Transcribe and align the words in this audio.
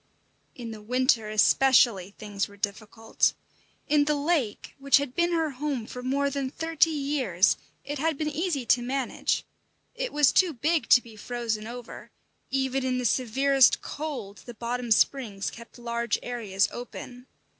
In 0.55 0.71
the 0.71 0.81
winter 0.81 1.29
especially 1.29 2.15
things 2.17 2.47
were 2.47 2.57
difficult. 2.57 3.35
In 3.87 4.05
the 4.05 4.15
lake, 4.15 4.73
which 4.79 4.97
had 4.97 5.13
been 5.13 5.31
her 5.31 5.51
home 5.51 5.85
for 5.85 6.01
more 6.01 6.31
than 6.31 6.49
thirty 6.49 6.89
years, 6.89 7.55
it 7.83 7.99
had 7.99 8.17
been 8.17 8.27
easy 8.27 8.65
to 8.65 8.81
manage. 8.81 9.45
It 9.93 10.11
was 10.11 10.31
too 10.31 10.53
big 10.53 10.89
to 10.89 11.03
be 11.03 11.15
frozen 11.15 11.67
over; 11.67 12.09
even 12.49 12.83
in 12.83 12.97
the 12.97 13.05
severest 13.05 13.83
cold 13.83 14.41
the 14.47 14.55
bottom 14.55 14.89
springs 14.89 15.51
kept 15.51 15.77
large 15.77 16.17
areas 16.23 16.67
open. 16.71 17.27